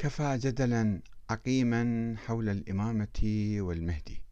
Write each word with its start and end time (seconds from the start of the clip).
كفى 0.00 0.38
جدلا 0.38 1.00
عقيما 1.30 2.14
حول 2.26 2.48
الإمامة 2.48 3.56
والمهدي. 3.60 4.22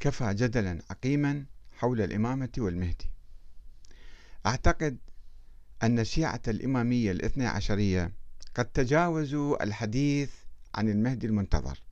كفى 0.00 0.34
جدلا 0.34 0.82
عقيما 0.90 1.44
حول 1.78 2.00
الإمامة 2.00 2.48
والمهدي. 2.58 3.10
أعتقد 4.46 4.98
أن 5.82 5.98
الشيعة 5.98 6.42
الإمامية 6.48 7.10
الاثنى 7.10 7.46
عشرية 7.46 8.12
قد 8.54 8.64
تجاوزوا 8.64 9.64
الحديث 9.64 10.30
عن 10.74 10.88
المهدي 10.88 11.26
المنتظر 11.26 11.82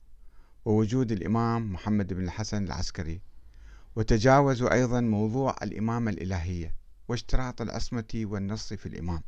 ووجود 0.65 1.11
الإمام 1.11 1.73
محمد 1.73 2.13
بن 2.13 2.23
الحسن 2.23 2.63
العسكري 2.63 3.21
وتجاوزوا 3.95 4.73
أيضا 4.73 5.01
موضوع 5.01 5.55
الإمامة 5.63 6.11
الإلهية 6.11 6.75
واشتراط 7.07 7.61
العصمة 7.61 8.21
والنص 8.23 8.73
في 8.73 8.85
الإمام. 8.85 9.21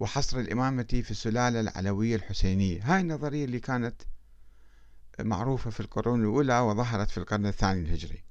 وحصر 0.00 0.40
الإمامة 0.40 0.82
في 1.04 1.10
السلالة 1.10 1.60
العلوية 1.60 2.16
الحسينية. 2.16 2.80
هاي 2.82 3.00
النظرية 3.00 3.44
اللي 3.44 3.60
كانت 3.60 4.02
معروفة 5.20 5.70
في 5.70 5.80
القرون 5.80 6.20
الأولى 6.20 6.60
وظهرت 6.60 7.10
في 7.10 7.18
القرن 7.18 7.46
الثاني 7.46 7.80
الهجري. 7.80 8.24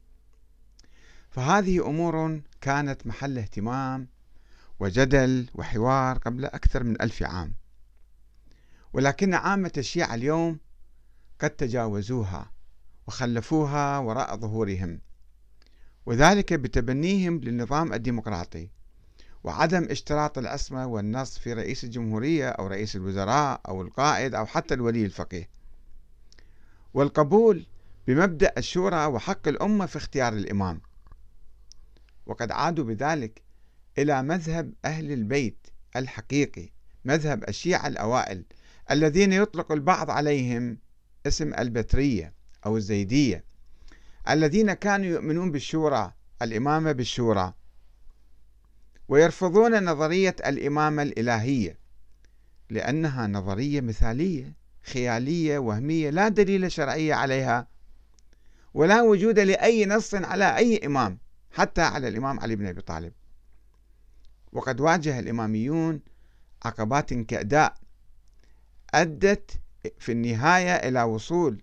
فهذه 1.29 1.87
أمور 1.87 2.41
كانت 2.61 3.07
محل 3.07 3.37
اهتمام 3.37 4.07
وجدل 4.79 5.49
وحوار 5.55 6.17
قبل 6.17 6.45
أكثر 6.45 6.83
من 6.83 7.01
ألف 7.01 7.23
عام. 7.23 7.53
ولكن 8.93 9.33
عامة 9.33 9.71
الشيعة 9.77 10.15
اليوم 10.15 10.59
قد 11.39 11.49
تجاوزوها 11.49 12.51
وخلفوها 13.07 13.97
وراء 13.97 14.38
ظهورهم 14.38 15.01
وذلك 16.05 16.53
بتبنيهم 16.53 17.39
للنظام 17.39 17.93
الديمقراطي. 17.93 18.69
وعدم 19.43 19.88
اشتراط 19.91 20.38
العصمة 20.38 20.88
والنص 20.88 21.38
في 21.38 21.53
رئيس 21.53 21.84
الجمهورية 21.84 22.49
أو 22.49 22.67
رئيس 22.67 22.95
الوزراء 22.95 23.61
أو 23.67 23.81
القائد 23.81 24.36
أو 24.36 24.45
حتى 24.45 24.73
الولي 24.73 25.05
الفقيه. 25.05 25.50
والقبول 26.94 27.66
بمبدأ 28.08 28.53
الشورى 28.58 29.05
وحق 29.05 29.47
الأمة 29.47 29.86
في 29.86 29.95
اختيار 29.95 30.33
الإمام. 30.33 30.81
وقد 32.25 32.52
عادوا 32.52 32.86
بذلك 32.86 33.41
إلى 33.97 34.23
مذهب 34.23 34.73
أهل 34.86 35.11
البيت 35.11 35.67
الحقيقي 35.95 36.69
مذهب 37.06 37.50
الشيعة 37.50 37.88
الأوائل 37.88 38.44
الذين 38.91 39.33
يطلق 39.33 39.72
البعض 39.72 40.09
عليهم 40.09 40.78
اسم 41.28 41.53
البترية 41.53 42.33
أو 42.66 42.78
الزيدية 42.78 43.44
الذين 44.30 44.73
كانوا 44.73 45.06
يؤمنون 45.06 45.52
بالشورى 45.52 46.13
الإمامة 46.41 46.91
بالشورى 46.91 47.53
ويرفضون 49.09 49.83
نظرية 49.83 50.35
الإمامة 50.45 51.03
الإلهية 51.03 51.77
لأنها 52.69 53.27
نظرية 53.27 53.81
مثالية 53.81 54.53
خيالية 54.83 55.57
وهمية 55.57 56.09
لا 56.09 56.27
دليل 56.27 56.71
شرعي 56.71 57.13
عليها 57.13 57.67
ولا 58.73 59.01
وجود 59.01 59.39
لأي 59.39 59.85
نص 59.85 60.16
على 60.16 60.57
أي 60.57 60.85
إمام 60.85 61.17
حتى 61.51 61.81
على 61.81 62.07
الإمام 62.07 62.39
علي 62.39 62.55
بن 62.55 62.66
أبي 62.66 62.81
طالب. 62.81 63.13
وقد 64.51 64.81
واجه 64.81 65.19
الإماميون 65.19 65.99
عقبات 66.66 67.13
كأداء 67.13 67.75
أدت 68.94 69.51
في 69.99 70.11
النهاية 70.11 70.75
إلى 70.75 71.03
وصول 71.03 71.61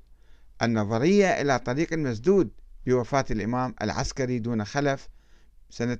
النظرية 0.63 1.27
إلى 1.41 1.59
طريق 1.59 1.93
مسدود 1.93 2.51
بوفاة 2.87 3.25
الإمام 3.31 3.75
العسكري 3.83 4.39
دون 4.39 4.65
خلف 4.65 5.09
سنة 5.71 5.99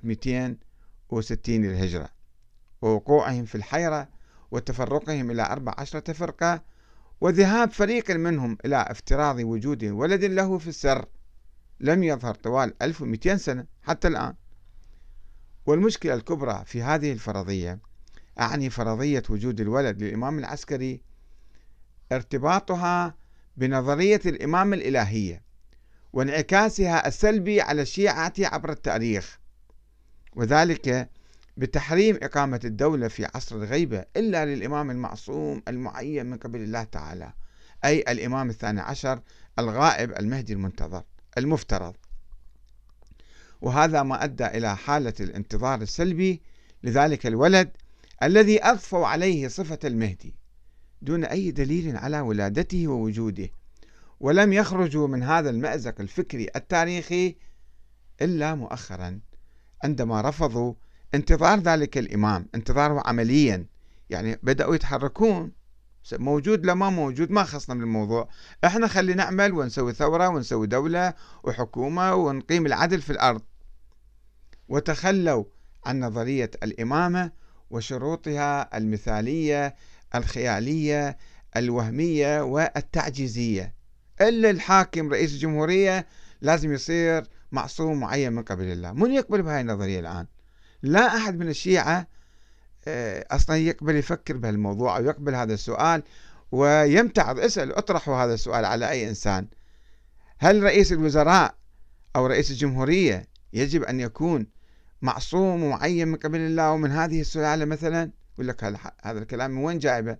260 1.11 1.61
للهجرة. 1.61 2.09
ووقوعهم 2.81 3.45
في 3.45 3.55
الحيرة 3.55 4.09
وتفرقهم 4.51 5.31
إلى 5.31 5.41
أربع 5.45 5.73
عشرة 5.77 6.13
فرقة 6.13 6.61
وذهاب 7.21 7.71
فريق 7.71 8.11
منهم 8.11 8.57
إلى 8.65 8.75
افتراض 8.75 9.39
وجود 9.39 9.83
ولد 9.83 10.23
له 10.23 10.57
في 10.57 10.67
السر 10.67 11.05
لم 11.79 12.03
يظهر 12.03 12.35
طوال 12.35 12.83
1200 12.83 13.37
سنة 13.37 13.65
حتى 13.81 14.07
الآن. 14.07 14.33
والمشكلة 15.65 16.13
الكبرى 16.13 16.63
في 16.65 16.83
هذه 16.83 17.11
الفرضية 17.11 17.79
أعني 18.39 18.69
فرضية 18.69 19.23
وجود 19.29 19.61
الولد 19.61 20.03
للإمام 20.03 20.39
العسكري 20.39 21.01
ارتباطها 22.11 23.15
بنظرية 23.57 24.21
الإمامة 24.25 24.75
الإلهية 24.75 25.43
وانعكاسها 26.13 27.07
السلبي 27.07 27.61
على 27.61 27.81
الشيعة 27.81 28.33
عبر 28.39 28.71
التاريخ. 28.71 29.39
وذلك 30.37 31.09
بتحريم 31.57 32.19
إقامة 32.23 32.59
الدولة 32.65 33.07
في 33.07 33.27
عصر 33.35 33.55
الغيبة 33.55 34.05
إلا 34.17 34.45
للإمام 34.45 34.91
المعصوم 34.91 35.61
المعين 35.67 36.25
من 36.25 36.37
قبل 36.37 36.59
الله 36.59 36.83
تعالى 36.83 37.33
أي 37.85 37.99
الإمام 38.01 38.49
الثاني 38.49 38.81
عشر 38.81 39.19
الغائب 39.59 40.11
المهدي 40.11 40.53
المنتظر 40.53 41.03
المفترض. 41.37 41.95
وهذا 43.61 44.03
ما 44.03 44.23
أدى 44.23 44.45
إلى 44.45 44.77
حالة 44.77 45.13
الانتظار 45.19 45.81
السلبي 45.81 46.41
لذلك 46.83 47.27
الولد 47.27 47.71
الذي 48.23 48.63
أضفوا 48.63 49.07
عليه 49.07 49.47
صفة 49.47 49.79
المهدي 49.83 50.35
دون 51.01 51.25
أي 51.25 51.51
دليل 51.51 51.97
على 51.97 52.19
ولادته 52.19 52.87
ووجوده 52.87 53.49
ولم 54.19 54.53
يخرجوا 54.53 55.07
من 55.07 55.23
هذا 55.23 55.49
المأزق 55.49 56.01
الفكري 56.01 56.47
التاريخي 56.55 57.35
إلا 58.21 58.55
مؤخرا. 58.55 59.19
عندما 59.83 60.21
رفضوا 60.21 60.73
انتظار 61.13 61.59
ذلك 61.59 61.97
الإمام 61.97 62.47
انتظاره 62.55 63.03
عمليا. 63.05 63.65
يعني 64.09 64.39
بدأوا 64.43 64.75
يتحركون. 64.75 65.51
موجود 66.13 66.65
لا 66.65 66.73
ما 66.73 66.89
موجود 66.89 67.31
ما 67.31 67.43
خصنا 67.43 67.75
من 67.75 67.81
الموضوع 67.81 68.29
إحنا 68.65 68.87
خلي 68.87 69.13
نعمل 69.13 69.53
ونسوي 69.53 69.93
ثورة 69.93 70.27
ونسوي 70.27 70.67
دولة 70.67 71.13
وحكومة 71.43 72.13
ونقيم 72.13 72.65
العدل 72.65 73.01
في 73.01 73.09
الأرض. 73.09 73.41
وتخلوا 74.69 75.43
عن 75.85 75.99
نظرية 75.99 76.51
الإمامة 76.63 77.31
وشروطها 77.69 78.77
المثالية 78.77 79.75
الخيالية 80.15 81.17
الوهمية 81.57 82.41
والتعجيزية. 82.41 83.75
إلا 84.21 84.49
الحاكم 84.49 85.09
رئيس 85.11 85.33
الجمهورية 85.33 86.07
لازم 86.41 86.73
يصير 86.73 87.23
معصوم 87.51 87.99
معين 87.99 88.33
من 88.33 88.43
قبل 88.43 88.63
الله 88.63 88.91
من 88.93 89.11
يقبل 89.11 89.41
بهاي 89.41 89.61
النظرية 89.61 89.99
الآن؟ 89.99 90.27
لا 90.81 91.17
أحد 91.17 91.39
من 91.39 91.49
الشيعة 91.49 92.07
آه، 92.87 93.25
أصلا 93.31 93.57
يقبل 93.57 93.95
يفكر 93.95 94.37
بهالموضوع 94.37 94.97
أو 94.97 95.05
يقبل 95.05 95.35
هذا 95.35 95.53
السؤال 95.53 96.03
ويمتعض 96.51 97.39
اسأل 97.39 97.73
اطرحوا 97.73 98.15
هذا 98.15 98.33
السؤال 98.33 98.65
على 98.65 98.89
أي 98.89 99.09
إنسان. 99.09 99.47
هل 100.39 100.63
رئيس 100.63 100.91
الوزراء 100.91 101.55
أو 102.15 102.25
رئيس 102.25 102.51
الجمهورية 102.51 103.27
يجب 103.53 103.83
أن 103.83 103.99
يكون 103.99 104.47
معصوم 105.01 105.63
ومعين 105.63 106.07
من 106.07 106.15
قبل 106.15 106.39
الله 106.39 106.71
ومن 106.71 106.91
هذه 106.91 107.21
السلالة 107.21 107.65
مثلا؟ 107.65 108.11
يقول 108.33 108.47
لك 108.47 108.63
هذا 109.03 109.19
الكلام 109.19 109.51
من 109.51 109.63
وين 109.63 109.79
جايبه؟ 109.79 110.17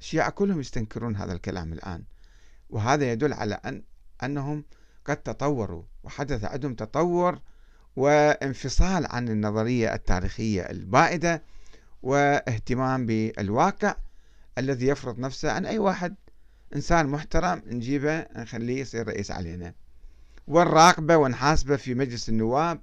الشيعة 0.00 0.30
كلهم 0.30 0.60
يستنكرون 0.60 1.16
هذا 1.16 1.32
الكلام 1.32 1.72
الآن. 1.72 2.04
وهذا 2.70 3.12
يدل 3.12 3.32
على 3.32 3.54
أن 3.54 3.82
أنهم 4.22 4.64
قد 5.04 5.16
تطوروا 5.16 5.82
وحدث 6.04 6.44
عندهم 6.44 6.74
تطور 6.74 7.38
وانفصال 7.96 9.06
عن 9.06 9.28
النظرية 9.28 9.94
التاريخية 9.94 10.62
البائدة 10.62 11.42
واهتمام 12.02 13.06
بالواقع 13.06 13.94
الذي 14.58 14.86
يفرض 14.86 15.18
نفسه 15.18 15.52
عن 15.52 15.66
أي 15.66 15.78
واحد. 15.78 16.14
إنسان 16.76 17.06
محترم 17.06 17.62
نجيبه 17.66 18.26
نخليه 18.36 18.80
يصير 18.80 19.08
رئيس 19.08 19.30
علينا. 19.30 19.74
والراقبة 20.48 21.16
ونحاسبه 21.16 21.76
في 21.76 21.94
مجلس 21.94 22.28
النواب 22.28 22.80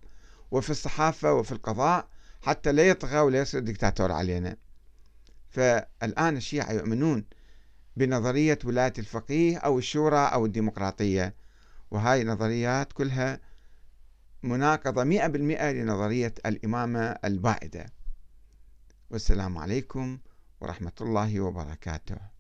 وفي 0.52 0.70
الصحافة 0.70 1.34
وفي 1.34 1.52
القضاء 1.52 2.08
حتى 2.42 2.72
لا 2.72 2.90
يطغى 2.90 3.20
ولا 3.20 3.40
يصير 3.40 3.62
دكتاتور 3.62 4.12
علينا. 4.12 4.56
فالآن 5.50 6.38
الشيعة 6.38 6.72
يؤمنون 6.72 7.26
بنظرية 7.98 8.60
ولاية 8.66 8.94
الفقيه 9.00 9.58
أو 9.58 9.78
الشورى 9.78 10.20
أو 10.34 10.46
الديمقراطية. 10.46 11.34
وهاي 11.92 12.24
نظريات 12.24 12.94
كلها 12.94 13.40
مناقضة 14.44 15.04
مئة 15.04 15.28
بالمئة 15.28 15.72
لنظرية 15.72 16.34
الإمامة 16.46 17.02
البائدة. 17.02 17.86
والسلام 19.10 19.58
عليكم 19.58 20.20
ورحمة 20.62 20.92
الله 21.02 21.40
وبركاته. 21.40 22.39